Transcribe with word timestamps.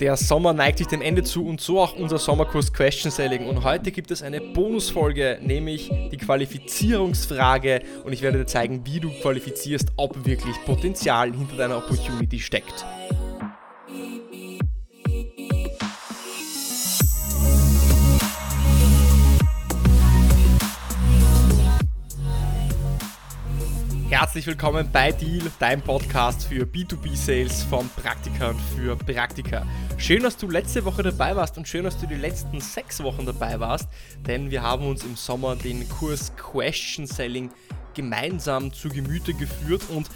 Der 0.00 0.18
Sommer 0.18 0.52
neigt 0.52 0.76
sich 0.76 0.88
dem 0.88 1.00
Ende 1.00 1.22
zu 1.22 1.46
und 1.46 1.58
so 1.58 1.80
auch 1.80 1.96
unser 1.96 2.18
Sommerkurs 2.18 2.70
Question 2.70 3.10
Selling. 3.10 3.46
Und 3.46 3.64
heute 3.64 3.90
gibt 3.90 4.10
es 4.10 4.22
eine 4.22 4.42
Bonusfolge, 4.42 5.38
nämlich 5.40 5.90
die 6.12 6.18
Qualifizierungsfrage. 6.18 7.80
Und 8.04 8.12
ich 8.12 8.20
werde 8.20 8.38
dir 8.38 8.46
zeigen, 8.46 8.84
wie 8.84 9.00
du 9.00 9.08
qualifizierst, 9.22 9.92
ob 9.96 10.26
wirklich 10.26 10.54
Potenzial 10.66 11.32
hinter 11.32 11.56
deiner 11.56 11.78
Opportunity 11.78 12.40
steckt. 12.40 12.84
Herzlich 24.08 24.46
willkommen 24.46 24.88
bei 24.92 25.12
Deal, 25.12 25.42
dein 25.58 25.82
Podcast 25.82 26.44
für 26.46 26.64
B2B-Sales 26.64 27.64
von 27.64 27.88
Praktikern 27.88 28.56
für 28.74 28.96
Praktika. 28.96 29.66
Schön, 29.98 30.22
dass 30.22 30.36
du 30.36 30.48
letzte 30.48 30.84
Woche 30.84 31.02
dabei 31.02 31.34
warst 31.34 31.56
und 31.56 31.66
schön, 31.66 31.84
dass 31.84 31.98
du 31.98 32.06
die 32.06 32.14
letzten 32.14 32.60
sechs 32.60 33.02
Wochen 33.02 33.24
dabei 33.24 33.58
warst, 33.58 33.88
denn 34.26 34.50
wir 34.50 34.62
haben 34.62 34.86
uns 34.86 35.02
im 35.04 35.16
Sommer 35.16 35.56
den 35.56 35.88
Kurs 35.88 36.32
Question 36.36 37.06
Selling 37.06 37.50
gemeinsam 37.96 38.72
zu 38.72 38.88
Gemüte 38.88 39.34
geführt. 39.34 39.82
Und 39.88 40.08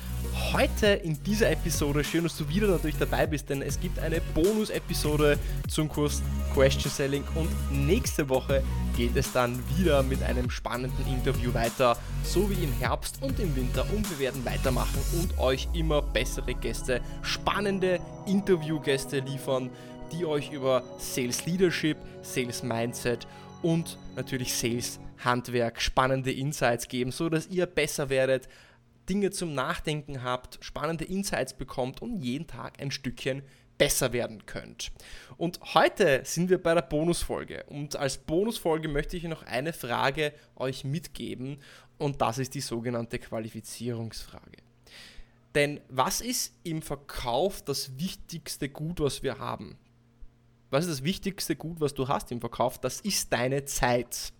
heute 0.52 0.86
in 0.86 1.20
dieser 1.24 1.50
Episode, 1.50 2.04
schön, 2.04 2.22
dass 2.22 2.36
du 2.36 2.48
wieder 2.48 2.68
natürlich 2.68 2.98
dabei 2.98 3.26
bist, 3.26 3.48
denn 3.50 3.62
es 3.62 3.80
gibt 3.80 3.98
eine 3.98 4.20
Bonus-Episode 4.34 5.38
zum 5.68 5.88
Kurs 5.88 6.22
Question 6.54 6.92
Selling. 6.92 7.24
Und 7.34 7.48
nächste 7.72 8.28
Woche 8.28 8.62
geht 8.96 9.16
es 9.16 9.32
dann 9.32 9.58
wieder 9.76 10.04
mit 10.04 10.22
einem 10.22 10.50
spannenden 10.50 11.06
Interview 11.08 11.52
weiter, 11.52 11.96
so 12.22 12.48
wie 12.50 12.62
im 12.62 12.72
Herbst 12.74 13.20
und 13.22 13.40
im 13.40 13.56
Winter. 13.56 13.84
Und 13.92 14.08
wir 14.10 14.18
werden 14.20 14.44
weitermachen 14.44 15.00
und 15.20 15.38
euch 15.38 15.68
immer 15.72 16.02
bessere 16.02 16.54
Gäste, 16.54 17.00
spannende 17.22 17.98
Interviewgäste 18.26 19.20
liefern, 19.20 19.70
die 20.12 20.24
euch 20.24 20.52
über 20.52 20.82
Sales 20.98 21.46
Leadership, 21.46 21.96
Sales 22.22 22.62
Mindset 22.62 23.26
und 23.62 23.96
natürlich 24.16 24.54
Sales 24.54 24.98
Handwerk 25.24 25.80
spannende 25.80 26.32
Insights 26.32 26.88
geben, 26.88 27.12
so 27.12 27.28
dass 27.28 27.48
ihr 27.48 27.66
besser 27.66 28.08
werdet, 28.08 28.48
Dinge 29.08 29.30
zum 29.30 29.54
Nachdenken 29.54 30.22
habt, 30.22 30.58
spannende 30.64 31.04
Insights 31.04 31.54
bekommt 31.54 32.00
und 32.02 32.20
jeden 32.20 32.46
Tag 32.46 32.80
ein 32.80 32.90
Stückchen 32.90 33.42
besser 33.76 34.12
werden 34.12 34.44
könnt. 34.44 34.92
Und 35.38 35.58
heute 35.74 36.20
sind 36.24 36.50
wir 36.50 36.62
bei 36.62 36.74
der 36.74 36.82
Bonusfolge. 36.82 37.64
Und 37.68 37.96
als 37.96 38.18
Bonusfolge 38.18 38.88
möchte 38.88 39.16
ich 39.16 39.24
noch 39.24 39.42
eine 39.44 39.72
Frage 39.72 40.34
euch 40.54 40.84
mitgeben 40.84 41.58
und 41.96 42.20
das 42.20 42.38
ist 42.38 42.54
die 42.54 42.60
sogenannte 42.60 43.18
Qualifizierungsfrage. 43.18 44.58
Denn 45.54 45.80
was 45.88 46.20
ist 46.20 46.54
im 46.62 46.82
Verkauf 46.82 47.62
das 47.62 47.98
wichtigste 47.98 48.68
Gut, 48.68 49.00
was 49.00 49.22
wir 49.22 49.38
haben? 49.38 49.78
Was 50.70 50.84
ist 50.84 50.98
das 50.98 51.04
wichtigste 51.04 51.56
Gut, 51.56 51.80
was 51.80 51.94
du 51.94 52.06
hast 52.06 52.30
im 52.30 52.40
Verkauf? 52.40 52.78
Das 52.78 53.00
ist 53.00 53.32
deine 53.32 53.64
Zeit. 53.64 54.32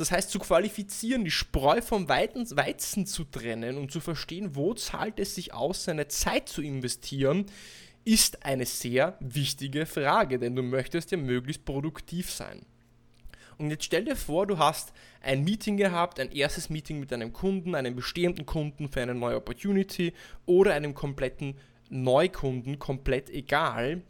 Das 0.00 0.10
heißt, 0.10 0.30
zu 0.30 0.38
qualifizieren, 0.38 1.26
die 1.26 1.30
Spreu 1.30 1.82
vom 1.82 2.08
Weizen 2.08 3.04
zu 3.04 3.24
trennen 3.24 3.76
und 3.76 3.92
zu 3.92 4.00
verstehen, 4.00 4.56
wo 4.56 4.72
zahlt 4.72 5.20
es 5.20 5.34
sich 5.34 5.52
aus, 5.52 5.84
seine 5.84 6.08
Zeit 6.08 6.48
zu 6.48 6.62
investieren, 6.62 7.44
ist 8.06 8.46
eine 8.46 8.64
sehr 8.64 9.18
wichtige 9.20 9.84
Frage, 9.84 10.38
denn 10.38 10.56
du 10.56 10.62
möchtest 10.62 11.10
ja 11.10 11.18
möglichst 11.18 11.66
produktiv 11.66 12.30
sein. 12.30 12.64
Und 13.58 13.68
jetzt 13.68 13.84
stell 13.84 14.06
dir 14.06 14.16
vor, 14.16 14.46
du 14.46 14.56
hast 14.56 14.94
ein 15.20 15.44
Meeting 15.44 15.76
gehabt, 15.76 16.18
ein 16.18 16.32
erstes 16.32 16.70
Meeting 16.70 16.98
mit 16.98 17.12
einem 17.12 17.34
Kunden, 17.34 17.74
einem 17.74 17.94
bestehenden 17.94 18.46
Kunden 18.46 18.88
für 18.88 19.02
eine 19.02 19.14
neue 19.14 19.36
Opportunity 19.36 20.14
oder 20.46 20.72
einem 20.72 20.94
kompletten 20.94 21.58
Neukunden, 21.90 22.78
komplett 22.78 23.28
egal. 23.28 24.00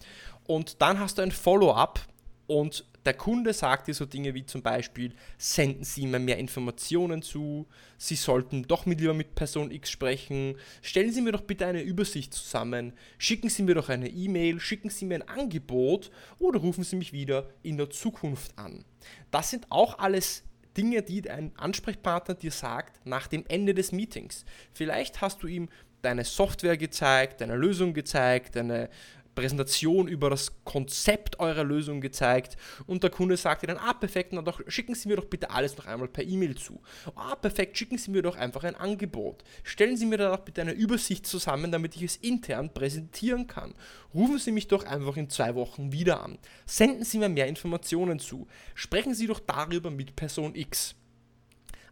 Und 0.47 0.83
dann 0.83 1.01
hast 1.01 1.19
du 1.19 1.23
ein 1.23 1.33
Follow-up 1.33 1.99
und 2.47 2.85
der 3.05 3.15
Kunde 3.15 3.53
sagt 3.53 3.89
dir 3.89 3.95
so 3.95 4.05
Dinge 4.05 4.35
wie 4.35 4.45
zum 4.45 4.63
Beispiel, 4.63 5.15
senden 5.39 5.85
Sie 5.85 6.07
mir 6.07 6.19
mehr 6.19 6.39
Informationen 6.39 7.23
zu, 7.23 7.67
Sie 7.97 8.17
sollten 8.17 8.65
doch 8.65 8.87
mit 8.87 9.01
lieber 9.01 9.15
mit 9.15 9.35
Person 9.35 9.71
X 9.71 9.91
sprechen, 9.91 10.57
stellen 10.83 11.13
Sie 11.13 11.23
mir 11.23 11.33
doch 11.33 11.43
bitte 11.43 11.67
eine 11.67 11.83
Übersicht 11.83 12.35
zusammen, 12.35 12.93
schicken 13.19 13.49
Sie 13.49 13.63
mir 13.63 13.75
doch 13.75 13.89
eine 13.89 14.09
E-Mail, 14.09 14.61
schicken 14.61 14.91
Sie 14.91 15.07
mir 15.07 15.17
ein 15.17 15.29
Angebot 15.29 16.11
oder 16.39 16.61
rufen 16.61 16.85
Sie 16.85 16.97
mich 16.97 17.13
wieder 17.13 17.49
in 17.63 17.79
der 17.79 17.91
Zukunft 17.91 18.57
an. 18.59 18.85
Das 19.31 19.51
sind 19.51 19.67
auch 19.71 19.99
alles 19.99 20.43
Dinge, 20.77 21.03
die 21.03 21.29
ein 21.31 21.53
Ansprechpartner 21.57 22.35
dir 22.35 22.53
sagt 22.53 23.05
nach 23.07 23.27
dem 23.27 23.45
Ende 23.49 23.75
des 23.75 23.93
Meetings. 23.93 24.45
Vielleicht 24.73 25.21
hast 25.21 25.43
du 25.43 25.47
ihm 25.47 25.69
deine 26.03 26.25
Software 26.25 26.77
gezeigt, 26.77 27.41
deine 27.41 27.57
Lösung 27.57 27.93
gezeigt, 27.93 28.57
deine 28.57 28.89
Präsentation 29.35 30.09
über 30.09 30.31
das 30.31 30.53
Konzept 30.65 31.41
eurer 31.41 31.65
Lösung 31.65 32.01
gezeigt 32.01 32.57
und 32.87 33.03
der 33.03 33.11
Kunde 33.11 33.37
sagte 33.37 33.67
dann, 33.67 33.79
ah 33.79 33.95
perfekt, 33.95 34.33
na 34.33 34.43
doch, 34.43 34.61
schicken 34.67 34.95
Sie 34.95 35.09
mir 35.09 35.17
doch 35.17 35.27
bitte 35.27 35.51
alles 35.51 35.77
noch 35.77 35.87
einmal 35.87 36.09
per 36.09 36.25
E-Mail 36.25 36.57
zu. 36.57 36.81
Ah 37.15 37.37
perfekt, 37.37 37.77
schicken 37.79 37.99
Sie 37.99 38.11
mir 38.11 38.23
doch 38.23 38.37
einfach 38.37 38.65
ein 38.65 38.75
Angebot. 38.75 39.45
Stellen 39.63 39.97
Sie 39.97 40.07
mir 40.07 40.19
dann 40.19 40.33
auch 40.33 40.41
bitte 40.41 40.61
eine 40.61 40.73
Übersicht 40.73 41.27
zusammen, 41.27 41.73
damit 41.73 41.97
ich 41.97 42.03
es 42.03 42.17
intern 42.17 42.73
präsentieren 42.73 43.47
kann. 43.47 43.75
Rufen 44.15 44.39
Sie 44.39 44.53
mich 44.53 44.69
doch 44.69 44.85
einfach 44.85 45.17
in 45.17 45.31
zwei 45.31 45.55
Wochen 45.55 45.93
wieder 45.93 46.23
an. 46.23 46.39
Senden 46.67 47.05
Sie 47.05 47.19
mir 47.19 47.29
mehr 47.29 47.47
Informationen 47.47 48.19
zu. 48.19 48.47
Sprechen 48.75 49.15
Sie 49.15 49.27
doch 49.27 49.41
darüber 49.41 49.91
mit 49.91 50.17
Person 50.17 50.55
X. 50.55 50.95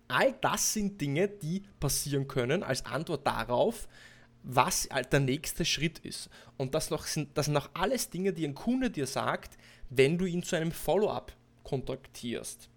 All 0.09 0.35
das 0.41 0.73
sind 0.73 1.01
Dinge, 1.01 1.29
die 1.29 1.63
passieren 1.81 2.27
können 2.29 2.63
als 2.63 2.87
Antwort 2.87 3.27
darauf, 3.27 3.87
was 4.51 4.89
der 5.13 5.21
nächste 5.21 5.67
Schritt 5.67 5.99
ist. 5.99 6.31
Und 6.57 6.75
das, 6.75 6.91
noch 6.91 7.05
sind, 7.05 7.37
das 7.37 7.47
sind 7.47 7.57
auch 7.59 7.69
alles 7.75 8.09
Dinge, 8.09 8.33
die 8.33 8.47
ein 8.47 8.55
Kunde 8.55 8.91
dir 8.91 9.07
sagt, 9.07 9.59
wenn 9.91 10.17
du 10.17 10.25
ihn 10.25 10.43
zu 10.43 10.57
einem 10.57 10.73
Follow-up 10.73 11.37
kontaktierst. 11.65 12.71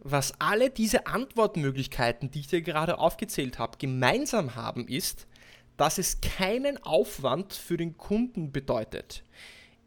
Was 0.00 0.40
alle 0.40 0.70
diese 0.70 1.06
Antwortmöglichkeiten, 1.06 2.32
die 2.32 2.40
ich 2.40 2.48
dir 2.48 2.62
gerade 2.62 2.98
aufgezählt 2.98 3.60
habe, 3.60 3.78
gemeinsam 3.78 4.56
haben, 4.56 4.88
ist, 4.88 5.28
dass 5.76 5.98
es 5.98 6.20
keinen 6.20 6.82
Aufwand 6.82 7.52
für 7.52 7.76
den 7.76 7.96
Kunden 7.96 8.50
bedeutet. 8.50 9.22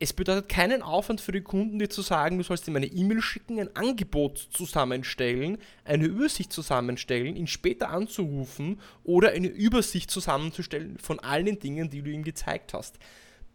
Es 0.03 0.13
bedeutet 0.13 0.49
keinen 0.49 0.81
Aufwand 0.81 1.21
für 1.21 1.31
die 1.31 1.41
Kunden, 1.41 1.77
dir 1.77 1.87
zu 1.87 2.01
sagen, 2.01 2.39
du 2.39 2.43
sollst 2.43 2.67
ihm 2.67 2.75
eine 2.75 2.87
E-Mail 2.87 3.21
schicken, 3.21 3.59
ein 3.59 3.75
Angebot 3.75 4.39
zusammenstellen, 4.39 5.59
eine 5.85 6.05
Übersicht 6.05 6.51
zusammenstellen, 6.51 7.35
ihn 7.35 7.45
später 7.45 7.89
anzurufen 7.89 8.81
oder 9.03 9.29
eine 9.29 9.49
Übersicht 9.49 10.09
zusammenzustellen 10.09 10.97
von 10.97 11.19
all 11.19 11.43
den 11.43 11.59
Dingen, 11.59 11.91
die 11.91 12.01
du 12.01 12.09
ihm 12.09 12.23
gezeigt 12.23 12.73
hast. 12.73 12.97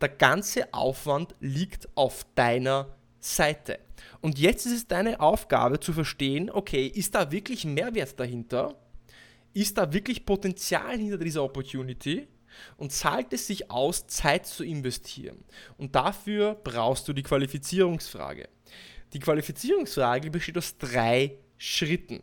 Der 0.00 0.08
ganze 0.08 0.72
Aufwand 0.72 1.34
liegt 1.40 1.88
auf 1.96 2.24
deiner 2.36 2.94
Seite. 3.18 3.80
Und 4.20 4.38
jetzt 4.38 4.66
ist 4.66 4.72
es 4.72 4.86
deine 4.86 5.18
Aufgabe 5.18 5.80
zu 5.80 5.92
verstehen, 5.92 6.48
okay, 6.48 6.86
ist 6.86 7.16
da 7.16 7.32
wirklich 7.32 7.64
Mehrwert 7.64 8.20
dahinter? 8.20 8.76
Ist 9.52 9.78
da 9.78 9.92
wirklich 9.92 10.24
Potenzial 10.24 10.96
hinter 10.96 11.18
dieser 11.18 11.42
Opportunity? 11.42 12.28
Und 12.76 12.92
zahlt 12.92 13.32
es 13.32 13.46
sich 13.46 13.70
aus, 13.70 14.06
Zeit 14.06 14.46
zu 14.46 14.64
investieren. 14.64 15.44
Und 15.78 15.94
dafür 15.94 16.54
brauchst 16.54 17.08
du 17.08 17.12
die 17.12 17.22
Qualifizierungsfrage. 17.22 18.48
Die 19.12 19.18
Qualifizierungsfrage 19.18 20.30
besteht 20.30 20.58
aus 20.58 20.76
drei 20.78 21.38
Schritten. 21.56 22.20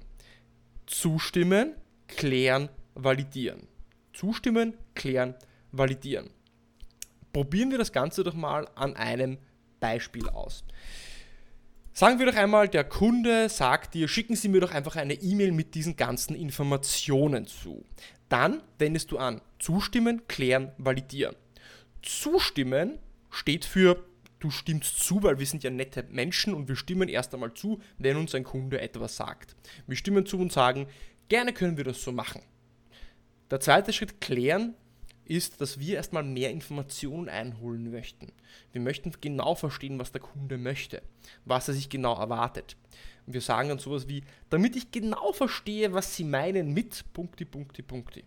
Zustimmen, 0.85 1.75
klären, 2.07 2.69
validieren. 2.94 3.67
Zustimmen, 4.13 4.73
klären, 4.94 5.35
validieren. 5.71 6.29
Probieren 7.31 7.71
wir 7.71 7.79
das 7.79 7.91
Ganze 7.91 8.23
doch 8.23 8.35
mal 8.35 8.67
an 8.75 8.95
einem 8.95 9.39
Beispiel 9.79 10.29
aus. 10.29 10.63
Sagen 11.95 12.17
wir 12.17 12.25
doch 12.25 12.35
einmal, 12.35 12.67
der 12.69 12.85
Kunde 12.85 13.49
sagt 13.49 13.93
dir, 13.93 14.07
schicken 14.07 14.35
Sie 14.35 14.49
mir 14.49 14.61
doch 14.61 14.71
einfach 14.71 14.95
eine 14.95 15.13
E-Mail 15.13 15.51
mit 15.51 15.75
diesen 15.75 15.95
ganzen 15.95 16.35
Informationen 16.35 17.45
zu. 17.45 17.85
Dann 18.29 18.63
wendest 18.79 19.11
du 19.11 19.19
an 19.19 19.41
zustimmen, 19.59 20.27
klären, 20.27 20.71
validieren. 20.79 21.35
Zustimmen 22.01 22.97
steht 23.29 23.63
für 23.63 24.03
du 24.39 24.50
stimmst 24.50 25.03
zu, 25.03 25.21
weil 25.21 25.38
wir 25.38 25.45
sind 25.45 25.63
ja 25.63 25.69
nette 25.69 26.03
Menschen 26.09 26.56
und 26.56 26.68
wir 26.68 26.75
stimmen 26.75 27.09
erst 27.09 27.31
einmal 27.35 27.53
zu, 27.53 27.79
wenn 28.00 28.18
uns 28.18 28.33
ein 28.33 28.44
Kunde 28.44 28.81
etwas 28.81 29.15
sagt. 29.15 29.56
Wir 29.85 29.95
stimmen 29.95 30.25
zu 30.25 30.39
und 30.39 30.51
sagen, 30.51 30.88
gerne 31.29 31.53
können 31.53 31.77
wir 31.77 31.83
das 31.83 32.01
so 32.01 32.12
machen. 32.12 32.41
Der 33.51 33.59
zweite 33.59 33.94
Schritt 33.94 34.19
klären 34.19 34.73
ist, 35.25 35.61
dass 35.61 35.79
wir 35.79 35.95
erstmal 35.95 36.23
mehr 36.23 36.51
Informationen 36.51 37.29
einholen 37.29 37.91
möchten. 37.91 38.31
Wir 38.71 38.81
möchten 38.81 39.11
genau 39.21 39.55
verstehen, 39.55 39.99
was 39.99 40.11
der 40.11 40.21
Kunde 40.21 40.57
möchte, 40.57 41.01
was 41.45 41.67
er 41.67 41.73
sich 41.73 41.89
genau 41.89 42.15
erwartet. 42.17 42.75
Und 43.25 43.33
wir 43.33 43.41
sagen 43.41 43.69
dann 43.69 43.79
sowas 43.79 44.07
wie, 44.07 44.23
damit 44.49 44.75
ich 44.75 44.91
genau 44.91 45.31
verstehe, 45.31 45.93
was 45.93 46.15
Sie 46.15 46.23
meinen 46.23 46.73
mit 46.73 47.05
Punkti, 47.13 47.45
Punkti, 47.45 47.81
Punkti. 47.81 48.23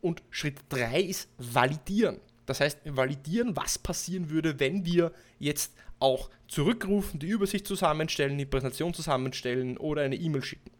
Und 0.00 0.22
Schritt 0.30 0.60
3 0.68 1.00
ist 1.00 1.30
validieren. 1.38 2.20
Das 2.46 2.60
heißt, 2.60 2.80
validieren, 2.84 3.56
was 3.56 3.78
passieren 3.78 4.28
würde, 4.28 4.60
wenn 4.60 4.84
wir 4.84 5.12
jetzt 5.38 5.72
auch 5.98 6.28
zurückrufen, 6.48 7.18
die 7.18 7.28
Übersicht 7.28 7.66
zusammenstellen, 7.66 8.36
die 8.36 8.44
Präsentation 8.44 8.92
zusammenstellen 8.92 9.78
oder 9.78 10.02
eine 10.02 10.16
E-Mail 10.16 10.42
schicken. 10.42 10.70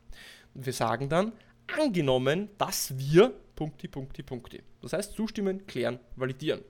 Und 0.55 0.67
wir 0.67 0.75
sagen 0.75 1.09
dann, 1.09 1.33
angenommen, 1.67 2.51
dass 2.59 2.99
wir 2.99 3.33
Punkti, 3.55 3.89
Punkti, 3.89 4.23
Punkti. 4.23 4.63
Das 4.83 4.93
heißt, 4.93 5.15
zustimmen, 5.15 5.67
klären, 5.67 5.99
validieren. 6.17 6.63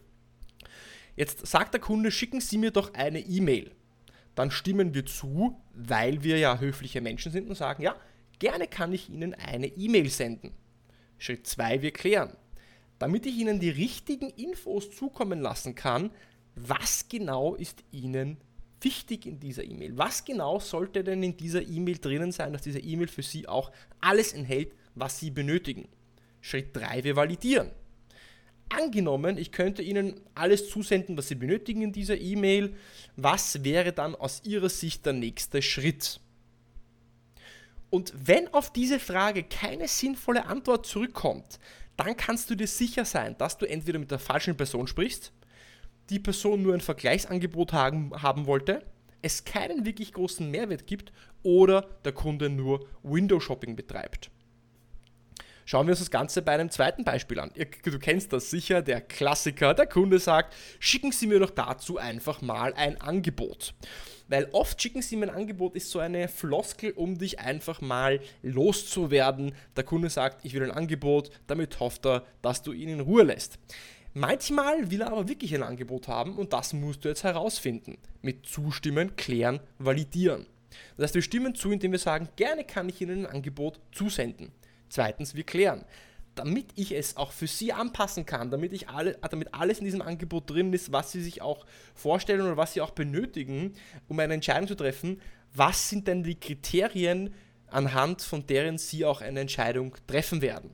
Jetzt 1.17 1.47
sagt 1.47 1.75
der 1.75 1.81
Kunde, 1.81 2.11
schicken 2.11 2.41
Sie 2.41 2.59
mir 2.59 2.71
doch 2.71 2.95
eine 2.95 3.21
E-Mail. 3.21 3.71
Dann 4.35 4.51
stimmen 4.51 4.95
wir 4.95 5.07
zu, 5.07 5.61
weil 5.73 6.23
wir 6.25 6.39
ja 6.39 6.59
höfliche 6.59 7.01
Menschen 7.01 7.31
sind 7.31 7.49
und 7.49 7.55
sagen, 7.55 7.83
ja, 7.83 7.97
gerne 8.39 8.67
kann 8.67 8.93
ich 8.93 9.09
Ihnen 9.09 9.35
eine 9.35 9.69
E-Mail 9.69 10.11
senden. 10.11 10.53
Schritt 11.19 11.47
2, 11.47 11.83
wir 11.83 11.93
klären. 11.93 12.37
Damit 12.99 13.27
ich 13.27 13.37
Ihnen 13.37 13.61
die 13.61 13.71
richtigen 13.71 14.31
Infos 14.31 14.91
zukommen 14.91 15.41
lassen 15.41 15.75
kann, 15.75 16.11
was 16.57 17.09
genau 17.09 17.55
ist 17.55 17.85
Ihnen 17.93 18.39
wichtig 18.81 19.27
in 19.27 19.41
dieser 19.41 19.65
E-Mail? 19.65 19.97
Was 19.97 20.25
genau 20.25 20.61
sollte 20.61 21.03
denn 21.03 21.23
in 21.23 21.37
dieser 21.37 21.63
E-Mail 21.63 21.99
drinnen 21.99 22.33
sein, 22.33 22.53
dass 22.53 22.63
diese 22.63 22.81
E-Mail 22.81 23.09
für 23.09 23.23
Sie 23.23 23.49
auch 23.49 23.73
alles 24.01 24.33
enthält, 24.33 24.73
was 24.95 25.19
Sie 25.19 25.31
benötigen? 25.31 25.89
Schritt 26.45 26.77
3, 26.77 27.05
wir 27.05 27.17
validieren. 27.17 27.71
Angenommen, 28.69 29.39
ich 29.39 29.51
könnte 29.51 29.81
Ihnen 29.81 30.21
alles 30.35 30.69
zusenden, 30.69 31.17
was 31.17 31.29
Sie 31.29 31.37
benötigen 31.37 31.81
in 31.81 31.91
dieser 31.91 32.19
E-Mail. 32.19 32.77
Was 33.17 33.65
wäre 33.65 33.95
dann 33.95 34.15
aus 34.15 34.43
Ihrer 34.45 34.69
Sicht 34.69 35.07
der 35.07 35.15
nächste 35.15 35.63
Schritt? 35.63 36.21
Und 37.89 38.13
wenn 38.27 38.53
auf 38.53 38.71
diese 38.71 39.01
Frage 39.01 39.43
keine 39.43 39.89
sinnvolle 39.89 40.45
Antwort 40.45 40.85
zurückkommt, 40.85 41.59
dann 41.97 42.15
kannst 42.15 42.51
du 42.51 42.57
dir 42.57 42.67
sicher 42.67 43.07
sein, 43.07 43.39
dass 43.39 43.57
du 43.57 43.65
entweder 43.65 43.99
mit 43.99 44.11
der 44.11 44.19
falschen 44.19 44.55
Person 44.55 44.87
sprichst, 44.87 45.33
die 46.11 46.19
Person 46.19 46.61
nur 46.61 46.75
ein 46.75 46.83
Vergleichsangebot 46.83 47.73
haben, 47.73 48.21
haben 48.21 48.45
wollte, 48.45 48.85
es 49.23 49.47
keinen 49.47 49.87
wirklich 49.87 50.13
großen 50.13 50.51
Mehrwert 50.51 50.87
gibt 50.87 51.11
oder 51.43 51.89
der 52.05 52.13
Kunde 52.13 52.51
nur 52.51 52.87
Window 53.03 53.41
Shopping 53.41 53.77
betreibt. 53.77 54.31
Schauen 55.65 55.87
wir 55.87 55.93
uns 55.93 56.01
das 56.01 56.11
Ganze 56.11 56.43
bei 56.43 56.53
einem 56.53 56.71
zweiten 56.71 57.05
Beispiel 57.05 57.41
an. 57.41 57.51
Du 57.85 57.99
kennst 57.99 58.33
das 58.33 58.51
sicher, 58.51 58.83
der 58.83 59.01
Klassiker. 59.01 59.75
Der 59.75 59.87
Kunde 59.87 60.19
sagt, 60.19 60.55
schicken 60.79 61.13
Sie 61.13 61.27
mir 61.27 61.39
doch 61.39 61.51
dazu 61.51 61.99
einfach 61.99 62.43
mal 62.43 62.75
ein 62.75 63.01
Angebot. 63.01 63.75
Weil 64.29 64.49
oft 64.53 64.81
schicken 64.81 65.03
Sie 65.03 65.17
mir 65.17 65.29
ein 65.29 65.35
Angebot 65.35 65.75
ist 65.75 65.91
so 65.91 65.99
eine 65.99 66.29
Floskel, 66.29 66.93
um 66.93 67.19
dich 67.19 67.41
einfach 67.41 67.81
mal 67.81 68.21
loszuwerden. 68.43 69.55
Der 69.77 69.85
Kunde 69.85 70.11
sagt, 70.11 70.45
ich 70.45 70.55
will 70.55 70.65
ein 70.65 70.71
Angebot, 70.71 71.31
damit 71.47 71.81
hofft 71.81 72.07
er, 72.07 72.25
dass 72.43 72.63
du 72.63 72.73
ihn 72.73 72.89
in 72.89 73.01
Ruhe 73.01 73.23
lässt. 73.23 73.59
Manchmal 74.15 74.91
will 74.91 75.01
er 75.01 75.09
aber 75.09 75.29
wirklich 75.29 75.55
ein 75.55 75.63
Angebot 75.63 76.09
haben 76.09 76.37
und 76.37 76.53
das 76.53 76.73
musst 76.73 77.05
du 77.05 77.09
jetzt 77.09 77.25
herausfinden. 77.25 77.99
Mit 78.23 78.47
Zustimmen, 78.47 79.17
klären, 79.17 79.61
validieren. 79.79 80.47
Das 80.97 81.05
heißt, 81.05 81.15
wir 81.17 81.23
stimmen 81.23 81.55
zu, 81.55 81.71
indem 81.71 81.93
wir 81.93 81.99
sagen, 81.99 82.29
gerne 82.37 82.65
kann 82.65 82.89
ich 82.89 83.01
Ihnen 83.01 83.27
ein 83.27 83.33
Angebot 83.35 83.81
zusenden. 83.93 84.53
Zweitens, 84.95 85.35
wir 85.35 85.43
klären. 85.43 85.85
Damit 86.37 86.67
ich 86.77 86.93
es 86.93 87.17
auch 87.17 87.33
für 87.33 87.49
Sie 87.49 87.73
anpassen 87.73 88.27
kann, 88.27 88.53
damit, 88.53 88.73
ich 88.73 88.89
alle, 88.89 89.19
damit 89.29 89.53
alles 89.53 89.81
in 89.81 89.87
diesem 89.87 90.03
Angebot 90.03 90.49
drin 90.49 90.73
ist, 90.73 90.93
was 90.93 91.11
Sie 91.11 91.21
sich 91.21 91.43
auch 91.43 91.67
vorstellen 91.97 92.43
oder 92.43 92.57
was 92.57 92.75
Sie 92.75 92.81
auch 92.81 92.93
benötigen, 92.93 93.75
um 94.07 94.21
eine 94.21 94.35
Entscheidung 94.35 94.69
zu 94.69 94.77
treffen, 94.77 95.21
was 95.53 95.91
sind 95.91 96.07
denn 96.07 96.23
die 96.23 96.39
Kriterien, 96.39 97.35
anhand 97.67 98.23
von 98.23 98.47
deren 98.47 98.79
Sie 98.79 99.05
auch 99.05 99.21
eine 99.21 99.41
Entscheidung 99.41 99.97
treffen 100.07 100.43
werden? 100.43 100.71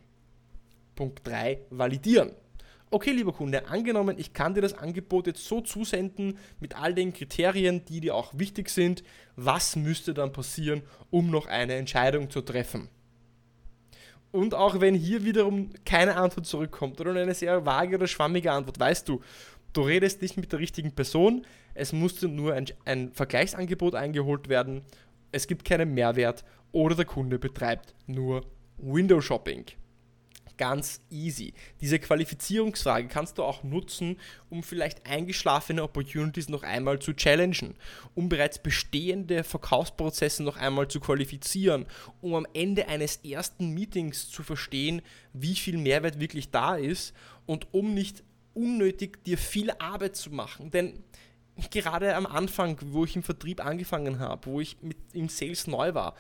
Punkt 0.97 1.27
3, 1.27 1.59
validieren 1.71 2.33
okay, 2.93 3.13
lieber 3.13 3.33
Kunde, 3.33 3.69
angenommen, 3.69 4.19
ich 4.19 4.33
kann 4.33 4.53
dir 4.53 4.63
das 4.63 4.75
Angebot 4.75 5.29
jetzt 5.29 5.47
so 5.47 5.61
zusenden 5.61 6.37
mit 6.59 6.77
all 6.77 6.93
den 6.93 7.13
Kriterien, 7.13 7.85
die 7.85 8.01
dir 8.01 8.17
auch 8.17 8.33
wichtig 8.37 8.69
sind, 8.69 9.05
was 9.37 9.77
müsste 9.77 10.13
dann 10.13 10.33
passieren, 10.33 10.83
um 11.09 11.31
noch 11.31 11.47
eine 11.47 11.75
Entscheidung 11.75 12.29
zu 12.29 12.41
treffen? 12.41 12.89
Und 14.33 14.55
auch 14.55 14.81
wenn 14.81 14.95
hier 14.95 15.25
wiederum 15.25 15.71
keine 15.85 16.17
Antwort 16.17 16.47
zurückkommt 16.47 17.01
oder 17.01 17.15
eine 17.15 17.35
sehr 17.35 17.67
vage 17.67 17.97
oder 17.97 18.07
schwammige 18.07 18.53
Antwort, 18.53 18.79
weißt 18.79 19.09
du, 19.09 19.21
du 19.73 19.83
redest 19.83 20.23
nicht 20.23 20.37
mit 20.37 20.53
der 20.53 20.61
richtigen 20.61 20.93
Person, 20.93 21.45
es 21.75 21.93
musste 21.93 22.29
nur 22.29 22.55
ein, 22.55 22.67
ein 22.85 23.13
Vergleichsangebot 23.13 23.95
eingeholt 23.95 24.49
werden, 24.49 24.83
es 25.33 25.47
gibt 25.47 25.65
keinen 25.65 25.95
Mehrwert 25.95 26.45
oder 26.73 26.95
der 26.95 27.05
Kunde 27.05 27.39
betreibt 27.39 27.95
nur 28.07 28.45
Window 28.79 29.21
Shopping 29.21 29.65
ganz 30.61 31.01
easy. 31.09 31.55
Diese 31.81 31.99
Qualifizierungsfrage 31.99 33.09
kannst 33.09 33.39
du 33.39 33.45
auch 33.45 33.65
nutzen, 33.65 34.19
um 34.51 34.63
vielleicht 34.63 35.07
eingeschlafene 35.07 35.83
Opportunities 35.83 36.51
noch 36.51 36.65
einmal 36.65 36.99
zu 36.99 37.15
challengen, 37.15 37.77
um 38.15 38.29
bereits 38.29 38.59
bestehende 38.59 39.43
Verkaufsprozesse 39.43 40.43
noch 40.43 40.59
einmal 40.59 40.87
zu 40.89 41.01
qualifizieren, 41.01 41.87
um 42.21 42.35
am 42.35 42.47
Ende 42.53 42.89
eines 42.89 43.17
ersten 43.25 43.71
Meetings 43.71 44.29
zu 44.29 44.43
verstehen, 44.43 45.01
wie 45.33 45.55
viel 45.55 45.79
Mehrwert 45.79 46.21
wirklich 46.21 46.51
da 46.51 46.77
ist 46.77 47.15
und 47.47 47.73
um 47.73 47.95
nicht 47.95 48.23
unnötig 48.53 49.25
dir 49.25 49.39
viel 49.39 49.71
Arbeit 49.79 50.15
zu 50.15 50.31
machen. 50.31 50.71
Denn 50.71 51.03
gerade 51.71 52.15
am 52.15 52.27
Anfang, 52.27 52.77
wo 52.83 53.07
ich 53.07 53.17
im 53.17 53.23
Vertrieb 53.23 53.65
angefangen 53.65 54.19
habe, 54.19 54.45
wo 54.45 54.61
ich 54.61 54.77
mit 54.83 54.99
im 55.15 55.31
Sales 55.31 55.67
neu 55.67 55.95
war, 55.95 56.15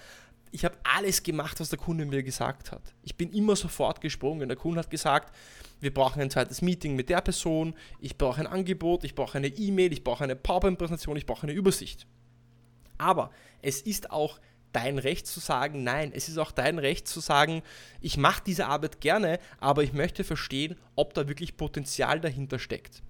ich 0.52 0.64
habe 0.64 0.76
alles 0.82 1.22
gemacht, 1.22 1.60
was 1.60 1.70
der 1.70 1.78
Kunde 1.78 2.04
mir 2.04 2.22
gesagt 2.22 2.72
hat. 2.72 2.82
Ich 3.02 3.16
bin 3.16 3.32
immer 3.32 3.56
sofort 3.56 4.00
gesprungen. 4.00 4.48
Der 4.48 4.56
Kunde 4.56 4.80
hat 4.80 4.90
gesagt, 4.90 5.34
wir 5.80 5.94
brauchen 5.94 6.20
ein 6.20 6.30
zweites 6.30 6.60
Meeting 6.62 6.96
mit 6.96 7.08
der 7.08 7.20
Person, 7.20 7.74
ich 8.00 8.18
brauche 8.18 8.40
ein 8.40 8.46
Angebot, 8.46 9.04
ich 9.04 9.14
brauche 9.14 9.38
eine 9.38 9.48
E-Mail, 9.48 9.92
ich 9.92 10.04
brauche 10.04 10.24
eine 10.24 10.36
PowerPoint-Präsentation, 10.36 11.16
ich 11.16 11.26
brauche 11.26 11.44
eine 11.44 11.52
Übersicht. 11.52 12.06
Aber 12.98 13.30
es 13.62 13.80
ist 13.80 14.10
auch 14.10 14.40
dein 14.72 14.98
Recht 14.98 15.26
zu 15.26 15.40
sagen, 15.40 15.82
nein, 15.82 16.12
es 16.14 16.28
ist 16.28 16.38
auch 16.38 16.52
dein 16.52 16.78
Recht 16.78 17.08
zu 17.08 17.20
sagen, 17.20 17.62
ich 18.00 18.16
mache 18.16 18.42
diese 18.46 18.66
Arbeit 18.66 19.00
gerne, 19.00 19.38
aber 19.58 19.82
ich 19.82 19.92
möchte 19.92 20.22
verstehen, 20.22 20.76
ob 20.96 21.14
da 21.14 21.28
wirklich 21.28 21.56
Potenzial 21.56 22.20
dahinter 22.20 22.58
steckt. 22.58 23.02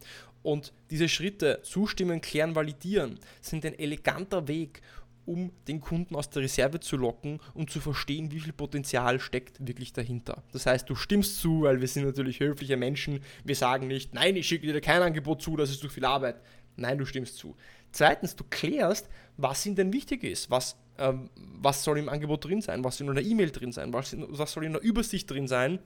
Und 0.43 0.73
diese 0.91 1.09
Schritte, 1.09 1.61
zustimmen, 1.63 2.21
klären, 2.23 2.55
validieren, 2.55 3.19
sind 3.43 3.67
ein 3.67 3.79
eleganter 3.79 4.49
Weg, 4.49 4.81
um 5.27 5.53
den 5.69 5.81
Kunden 5.81 6.17
aus 6.17 6.31
der 6.31 6.43
Reserve 6.43 6.81
zu 6.81 6.97
locken 6.97 7.41
und 7.55 7.71
zu 7.71 7.81
verstehen, 7.81 8.31
wie 8.33 8.41
viel 8.41 8.53
Potenzial 8.53 9.21
steckt 9.21 9.65
wirklich 9.67 9.93
dahinter. 9.93 10.43
Das 10.53 10.67
heißt, 10.67 10.89
du 10.89 10.95
stimmst 10.95 11.41
zu, 11.41 11.63
weil 11.63 11.81
wir 11.81 11.89
sind 11.89 12.05
natürlich 12.05 12.41
höfliche 12.41 12.77
Menschen. 12.77 13.21
Wir 13.45 13.55
sagen 13.55 13.87
nicht, 13.87 14.15
nein, 14.15 14.37
ich 14.37 14.49
schicke 14.49 14.73
dir 14.73 14.81
kein 14.81 15.03
Angebot 15.03 15.43
zu, 15.43 15.57
das 15.57 15.71
ist 15.71 15.81
zu 15.81 15.89
viel 15.89 16.05
Arbeit. 16.05 16.41
Nein, 16.77 16.99
du 16.99 17.05
stimmst 17.05 17.37
zu. 17.37 17.57
Zweitens, 17.93 18.37
du 18.37 18.45
klärst, 18.49 19.09
was 19.37 19.67
ihnen 19.67 19.77
denn 19.77 19.93
wichtig 19.93 20.25
ist. 20.25 20.51
Was, 20.51 20.77
ähm, 20.99 21.31
was 21.37 21.85
soll 21.85 21.99
im 21.99 22.09
Angebot 22.09 22.45
drin 22.45 22.63
sein? 22.63 22.85
Was 22.85 22.99
soll 22.99 23.09
in 23.09 23.15
der 23.15 23.25
E-Mail 23.25 23.51
drin 23.51 23.73
sein? 23.73 23.93
Was, 23.93 24.17
was 24.19 24.53
soll 24.53 24.65
in 24.65 24.73
der 24.73 24.83
Übersicht 24.83 25.31
drin 25.31 25.49
sein? 25.49 25.79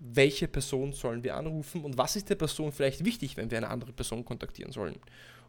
Welche 0.00 0.46
Person 0.46 0.92
sollen 0.92 1.24
wir 1.24 1.36
anrufen 1.36 1.84
und 1.84 1.98
was 1.98 2.14
ist 2.14 2.30
der 2.30 2.36
Person 2.36 2.70
vielleicht 2.70 3.04
wichtig, 3.04 3.36
wenn 3.36 3.50
wir 3.50 3.58
eine 3.58 3.68
andere 3.68 3.92
Person 3.92 4.24
kontaktieren 4.24 4.70
sollen? 4.70 4.96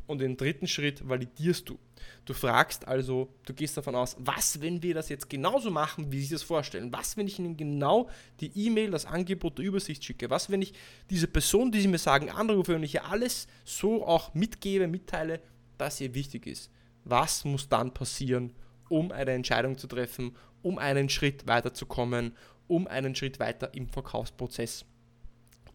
Und 0.09 0.21
den 0.21 0.37
dritten 0.37 0.65
Schritt 0.65 1.07
validierst 1.07 1.69
du. 1.69 1.77
Du 2.25 2.33
fragst 2.33 2.87
also, 2.87 3.31
du 3.45 3.53
gehst 3.53 3.77
davon 3.77 3.93
aus, 3.93 4.15
was, 4.17 4.59
wenn 4.59 4.81
wir 4.81 4.95
das 4.95 5.07
jetzt 5.07 5.29
genauso 5.29 5.69
machen, 5.69 6.11
wie 6.11 6.19
sie 6.19 6.33
das 6.33 6.41
vorstellen? 6.41 6.91
Was, 6.91 7.15
wenn 7.15 7.27
ich 7.27 7.37
ihnen 7.37 7.55
genau 7.55 8.09
die 8.39 8.51
E-Mail, 8.55 8.89
das 8.89 9.05
Angebot 9.05 9.59
der 9.59 9.65
Übersicht 9.65 10.03
schicke? 10.03 10.31
Was, 10.31 10.49
wenn 10.49 10.63
ich 10.63 10.73
diese 11.11 11.27
Person, 11.27 11.71
die 11.71 11.81
sie 11.81 11.87
mir 11.87 11.99
sagen, 11.99 12.31
anrufe 12.31 12.75
und 12.75 12.81
ich 12.81 12.95
ihr 12.95 13.05
alles 13.05 13.47
so 13.63 14.03
auch 14.03 14.33
mitgebe, 14.33 14.87
mitteile, 14.87 15.41
dass 15.77 16.01
ihr 16.01 16.15
wichtig 16.15 16.47
ist? 16.47 16.71
Was 17.03 17.45
muss 17.45 17.69
dann 17.69 17.93
passieren, 17.93 18.55
um 18.89 19.11
eine 19.11 19.33
Entscheidung 19.33 19.77
zu 19.77 19.85
treffen, 19.85 20.35
um 20.63 20.79
einen 20.79 21.09
Schritt 21.09 21.45
weiterzukommen, 21.45 22.35
um 22.67 22.87
einen 22.87 23.13
Schritt 23.13 23.39
weiter 23.39 23.75
im 23.75 23.87
Verkaufsprozess 23.87 24.85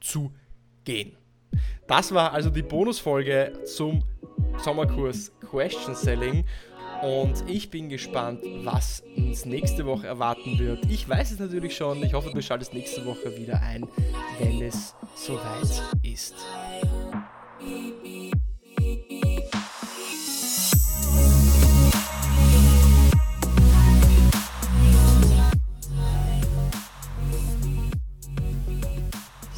zu 0.00 0.35
gehen? 0.82 1.16
Das 1.87 2.12
war 2.12 2.32
also 2.32 2.50
die 2.50 2.62
Bonusfolge 2.62 3.61
zum 3.64 4.02
Sommerkurs 4.58 5.32
Question 5.40 5.94
Selling. 5.94 6.44
Und 7.02 7.44
ich 7.49 7.70
bin 7.70 7.88
gespannt, 7.88 8.40
was 8.62 9.02
uns 9.16 9.44
nächste 9.44 9.84
Woche 9.84 10.06
erwarten 10.06 10.58
wird. 10.58 10.87
Ich 10.88 11.08
weiß 11.08 11.32
es 11.32 11.38
natürlich 11.38 11.76
schon. 11.76 12.02
Ich 12.02 12.14
hoffe, 12.14 12.30
du 12.32 12.40
schaltest 12.40 12.73
nächste 12.73 13.04
Woche 13.04 13.37
wieder 13.37 13.61
ein, 13.61 13.87
wenn 14.38 14.62
es 14.62 14.94
soweit 15.14 15.82
ist. 16.02 16.34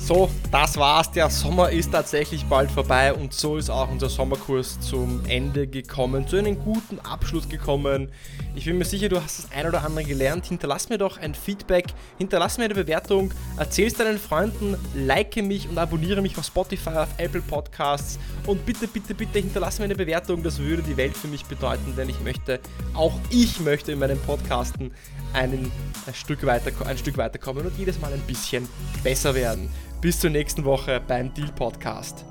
So, 0.07 0.31
das 0.57 0.79
war's. 0.79 1.11
Der 1.11 1.29
Sommer 1.29 1.69
ist 1.69 1.93
tatsächlich 1.93 2.47
bald 2.47 2.71
vorbei 2.71 3.13
und 3.13 3.35
so 3.35 3.59
ist 3.59 3.69
auch 3.69 3.91
unser 3.91 4.09
Sommerkurs 4.09 4.81
zum 4.81 5.21
Ende 5.29 5.67
gekommen, 5.67 6.27
zu 6.27 6.37
einem 6.37 6.59
guten 6.59 6.99
Abschluss 7.01 7.47
gekommen. 7.47 8.11
Ich 8.55 8.65
bin 8.65 8.79
mir 8.79 8.87
sicher, 8.87 9.11
du 9.11 9.23
hast 9.23 9.39
das 9.39 9.53
ein 9.53 9.67
oder 9.67 9.85
andere 9.85 10.05
gelernt. 10.05 10.47
Hinterlass 10.47 10.89
mir 10.89 10.97
doch 10.97 11.19
ein 11.19 11.35
Feedback, 11.35 11.89
hinterlass 12.17 12.57
mir 12.57 12.65
eine 12.65 12.75
Bewertung, 12.75 13.35
erzähl 13.59 13.89
es 13.89 13.93
deinen 13.93 14.19
Freunden, 14.19 14.79
like 14.95 15.37
mich 15.37 15.69
und 15.69 15.77
abonniere 15.77 16.23
mich 16.23 16.39
auf 16.39 16.47
Spotify, 16.47 17.01
auf 17.01 17.09
Apple 17.19 17.43
Podcasts 17.43 18.19
und 18.47 18.65
bitte, 18.65 18.89
bitte, 18.89 19.15
bitte 19.15 19.39
hinterlass 19.41 19.79
mir 19.79 19.85
eine 19.85 19.95
Bewertung. 19.95 20.43
Das 20.43 20.59
würde 20.59 20.83
die 20.83 20.97
Welt 20.97 21.19
für 21.19 21.29
mich 21.29 21.45
bedeuten, 21.45 21.93
denn 21.99 22.09
ich 22.09 22.21
möchte, 22.23 22.61
auch 22.95 23.13
ich 23.29 23.61
möchte 23.61 23.93
in 23.93 23.99
meinem 23.99 24.19
Podcasten 24.21 24.95
einen, 25.35 25.71
ein, 26.07 26.15
Stück 26.15 26.47
weiter, 26.47 26.73
ein 26.87 26.97
Stück 26.97 27.19
weiterkommen 27.19 27.67
und 27.67 27.77
jedes 27.77 28.01
Mal 28.01 28.11
ein 28.11 28.23
bisschen 28.23 28.67
besser 29.03 29.35
werden. 29.35 29.69
Bis 30.01 30.21
zur 30.21 30.31
nächsten 30.47 30.65
Woche 30.65 31.01
beim 31.01 31.35
Deal 31.35 31.51
Podcast. 31.51 32.25